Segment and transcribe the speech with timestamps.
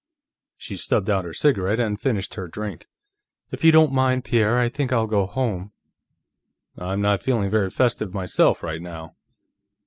[0.57, 2.87] She stubbed out her cigarette and finished her drink.
[3.51, 5.73] "If you don't mind, Pierre, I think I'll go home."
[6.75, 9.15] "I'm not feeling very festive, myself, right now."